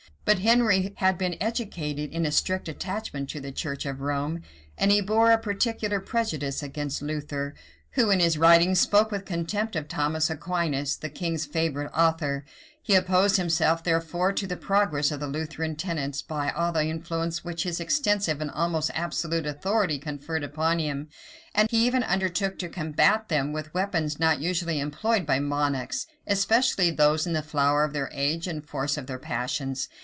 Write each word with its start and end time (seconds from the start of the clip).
But 0.23 0.39
Henry 0.39 0.93
had 0.97 1.17
been 1.17 1.35
educated 1.41 2.11
in 2.11 2.25
a 2.25 2.31
strict 2.31 2.69
attachment 2.69 3.27
to 3.31 3.41
the 3.41 3.51
church 3.51 3.85
of 3.85 3.99
Rome; 3.99 4.43
and 4.77 4.89
he 4.89 5.01
bore 5.01 5.29
a 5.31 5.37
particular 5.37 5.99
prejudice 5.99 6.63
against 6.63 7.01
Luther, 7.01 7.53
who, 7.93 8.09
in 8.11 8.21
his 8.21 8.37
writings, 8.37 8.79
spoke 8.79 9.11
with 9.11 9.25
contempt 9.25 9.75
of 9.75 9.89
Thomas 9.89 10.29
Aquinas, 10.29 10.95
the 10.95 11.09
king's 11.09 11.45
favorite 11.45 11.91
author: 11.91 12.45
he 12.81 12.95
opposed 12.95 13.35
himself, 13.35 13.83
therefore, 13.83 14.31
to 14.31 14.47
the 14.47 14.55
progress 14.55 15.11
of 15.11 15.19
the 15.19 15.27
Lutheran 15.27 15.75
tenets, 15.75 16.21
by 16.21 16.49
all 16.51 16.71
the 16.71 16.85
influence 16.85 17.43
which 17.43 17.63
his 17.63 17.81
extensive 17.81 18.39
and 18.39 18.51
almost 18.51 18.89
absolute 18.93 19.45
authority 19.47 19.97
conferred 19.99 20.45
upon 20.45 20.79
him: 20.79 21.09
he 21.69 21.85
even 21.85 22.03
under 22.03 22.29
took 22.29 22.57
to 22.59 22.69
combat 22.69 23.27
them 23.27 23.51
with 23.51 23.73
weapons 23.73 24.17
not 24.19 24.39
usually 24.39 24.79
employed 24.79 25.25
by 25.25 25.39
monarchs, 25.39 26.05
especially 26.25 26.89
those 26.89 27.27
in 27.27 27.33
the 27.33 27.41
flower 27.43 27.83
of 27.83 27.91
their 27.91 28.09
age 28.13 28.47
and 28.47 28.65
force 28.65 28.95
of 28.97 29.07
their 29.07 29.19
passions. 29.19 29.89